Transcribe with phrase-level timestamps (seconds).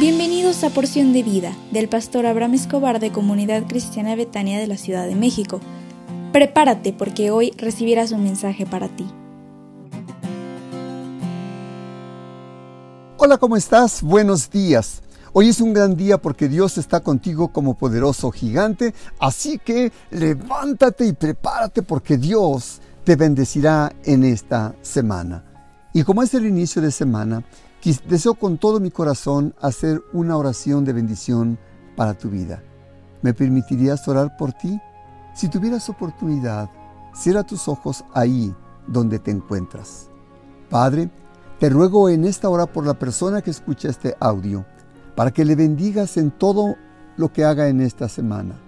[0.00, 4.78] Bienvenidos a Porción de Vida del pastor Abraham Escobar de Comunidad Cristiana Betania de la
[4.78, 5.60] Ciudad de México.
[6.32, 9.06] Prepárate porque hoy recibirás un mensaje para ti.
[13.18, 14.02] Hola, ¿cómo estás?
[14.02, 15.02] Buenos días.
[15.34, 21.04] Hoy es un gran día porque Dios está contigo como poderoso gigante, así que levántate
[21.04, 25.44] y prepárate porque Dios te bendecirá en esta semana.
[25.92, 27.44] Y como es el inicio de semana,
[27.82, 31.58] Deseo con todo mi corazón hacer una oración de bendición
[31.96, 32.62] para tu vida.
[33.22, 34.78] ¿Me permitirías orar por ti?
[35.34, 36.68] Si tuvieras oportunidad,
[37.14, 38.54] cierra tus ojos ahí
[38.86, 40.10] donde te encuentras.
[40.68, 41.10] Padre,
[41.58, 44.66] te ruego en esta hora por la persona que escucha este audio,
[45.16, 46.76] para que le bendigas en todo
[47.16, 48.60] lo que haga en esta semana.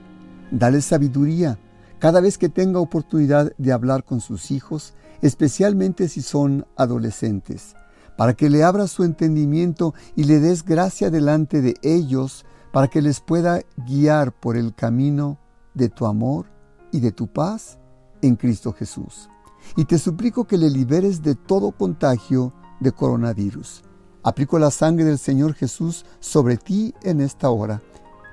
[0.50, 1.58] Dale sabiduría
[1.98, 7.74] cada vez que tenga oportunidad de hablar con sus hijos, especialmente si son adolescentes
[8.22, 13.02] para que le abras su entendimiento y le des gracia delante de ellos, para que
[13.02, 15.40] les pueda guiar por el camino
[15.74, 16.46] de tu amor
[16.92, 17.80] y de tu paz
[18.20, 19.28] en Cristo Jesús.
[19.74, 23.82] Y te suplico que le liberes de todo contagio de coronavirus.
[24.22, 27.82] Aplico la sangre del Señor Jesús sobre ti en esta hora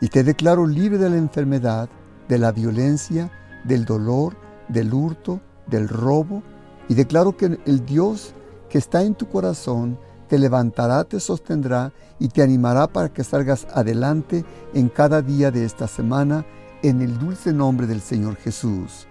[0.01, 1.89] y te declaro libre de la enfermedad,
[2.27, 3.31] de la violencia,
[3.63, 6.43] del dolor, del hurto, del robo,
[6.89, 8.35] y declaro que el Dios
[8.69, 9.97] que está en tu corazón
[10.29, 15.65] te levantará, te sostendrá y te animará para que salgas adelante en cada día de
[15.65, 16.45] esta semana
[16.83, 19.07] en el dulce nombre del Señor Jesús.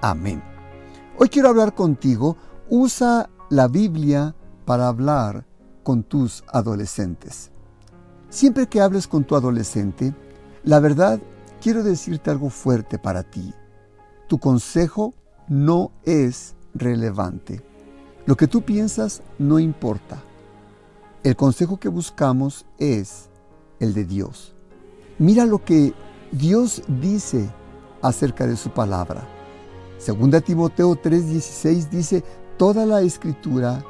[0.00, 0.42] Amén.
[1.18, 2.36] Hoy quiero hablar contigo.
[2.70, 5.44] Usa la Biblia para hablar
[5.82, 7.50] con tus adolescentes.
[8.30, 10.14] Siempre que hables con tu adolescente,
[10.64, 11.20] la verdad,
[11.60, 13.52] quiero decirte algo fuerte para ti.
[14.26, 15.12] Tu consejo
[15.48, 17.62] no es relevante.
[18.24, 20.22] Lo que tú piensas no importa.
[21.24, 23.28] El consejo que buscamos es
[23.80, 24.54] el de Dios.
[25.18, 25.92] Mira lo que
[26.30, 27.50] Dios dice
[28.00, 29.22] acerca de su palabra.
[29.98, 32.24] Segunda Timoteo 3:16 dice,
[32.56, 33.84] toda la escritura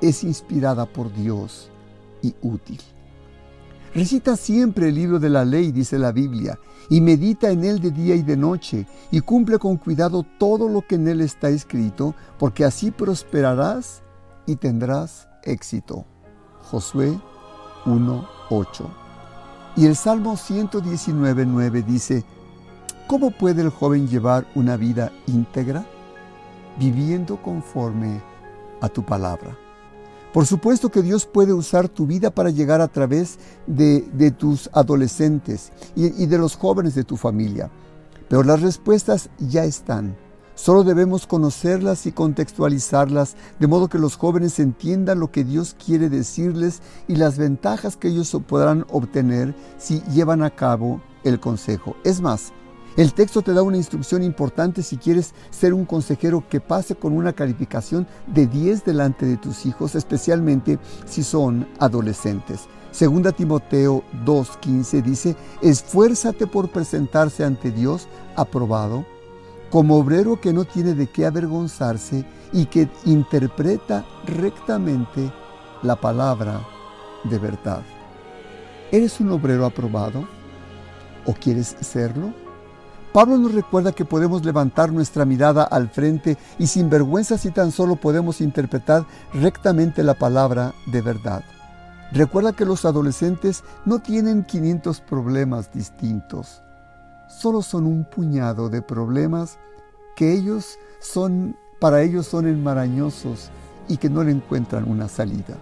[0.00, 1.70] es inspirada por Dios
[2.22, 2.80] y útil.
[3.94, 6.58] Recita siempre el libro de la ley, dice la Biblia,
[6.90, 10.82] y medita en él de día y de noche, y cumple con cuidado todo lo
[10.82, 14.02] que en él está escrito, porque así prosperarás
[14.46, 16.04] y tendrás éxito.
[16.60, 17.18] Josué
[17.84, 18.86] 1.8.
[19.76, 22.24] Y el Salmo 119.9 dice,
[23.06, 25.86] ¿Cómo puede el joven llevar una vida íntegra?
[26.78, 28.20] Viviendo conforme
[28.82, 29.56] a tu palabra.
[30.32, 35.72] Por supuesto que Dios puede usar tu vida para llegar a través de, tus adolescentes
[35.96, 37.70] y, y de los jóvenes de tu familia.
[38.28, 40.16] Pero las respuestas ya están.
[40.54, 46.08] Solo debemos conocerlas y contextualizarlas de modo que los jóvenes entiendan lo que Dios quiere
[46.08, 51.94] decirles y las ventajas que ellos podrán obtener si llevan a cabo el consejo.
[52.04, 52.52] Es más,
[52.98, 57.12] el texto te da una instrucción importante si quieres ser un consejero que pase con
[57.12, 62.62] una calificación de 10 delante de tus hijos, especialmente si son adolescentes.
[62.90, 69.06] Segunda Timoteo 2.15 dice, esfuérzate por presentarse ante Dios aprobado,
[69.70, 75.32] como obrero que no tiene de qué avergonzarse y que interpreta rectamente
[75.84, 76.66] la palabra
[77.22, 77.82] de verdad.
[78.90, 80.26] ¿Eres un obrero aprobado?
[81.26, 82.47] ¿O quieres serlo?
[83.12, 87.72] Pablo nos recuerda que podemos levantar nuestra mirada al frente y sin vergüenza si tan
[87.72, 91.42] solo podemos interpretar rectamente la palabra de verdad.
[92.12, 96.62] Recuerda que los adolescentes no tienen 500 problemas distintos,
[97.28, 99.58] solo son un puñado de problemas
[100.16, 103.50] que ellos son, para ellos son enmarañosos
[103.88, 105.56] y que no le encuentran una salida.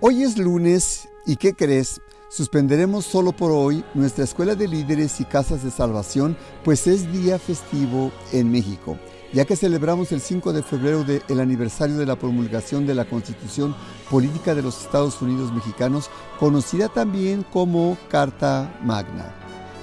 [0.00, 2.00] Hoy es lunes y ¿qué crees?
[2.34, 6.34] Suspenderemos solo por hoy nuestra escuela de líderes y casas de salvación,
[6.64, 8.96] pues es día festivo en México,
[9.34, 13.76] ya que celebramos el 5 de febrero del aniversario de la promulgación de la Constitución
[14.10, 16.08] Política de los Estados Unidos Mexicanos,
[16.40, 19.34] conocida también como Carta Magna.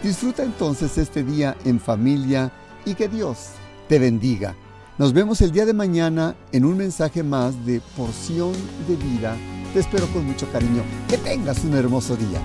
[0.01, 2.51] Disfruta entonces este día en familia
[2.83, 3.49] y que Dios
[3.87, 4.55] te bendiga.
[4.97, 8.53] Nos vemos el día de mañana en un mensaje más de porción
[8.87, 9.37] de vida
[9.73, 10.83] te espero con mucho cariño.
[11.07, 12.41] Que tengas un hermoso día.